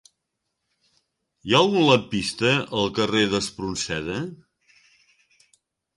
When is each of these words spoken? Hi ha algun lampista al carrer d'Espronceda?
Hi 1.49 1.53
ha 1.53 1.59
algun 1.65 1.85
lampista 1.89 2.55
al 2.79 2.91
carrer 3.01 3.23
d'Espronceda? 3.35 4.19